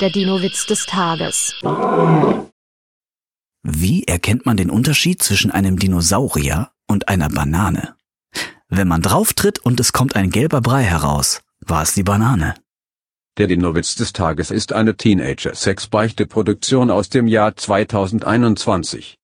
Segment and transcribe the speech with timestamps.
[0.00, 1.54] Der Dino-Witz des Tages.
[3.62, 7.94] Wie erkennt man den Unterschied zwischen einem Dinosaurier und einer Banane?
[8.68, 12.56] Wenn man drauftritt und es kommt ein gelber Brei heraus, war es die Banane.
[13.38, 19.16] Der Dino-Witz des Tages ist eine Teenager-Sex-Beichte-Produktion aus dem Jahr 2021.